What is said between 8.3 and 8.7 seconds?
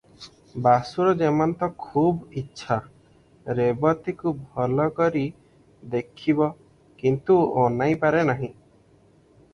ନାହିଁ।